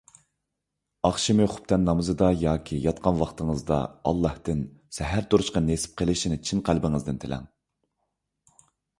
ئاخشىمى 1.07 1.45
خۇپتەن 1.55 1.83
نامىزىدا 1.89 2.29
ياكى 2.43 2.77
ياتقان 2.85 3.19
ۋاقتىڭىزدا 3.19 3.77
ئاللاھتىن 4.11 4.63
سەھەر 4.99 5.27
تۇرۇشقا 5.33 5.63
نېسىپ 5.67 5.93
قىلىشنى 6.01 6.39
چىن 6.51 6.63
قەلبىڭىزدىن 6.71 7.21
تىلەڭ. 7.25 7.45